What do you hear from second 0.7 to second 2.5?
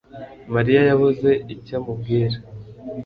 yabuze icyo amubwira.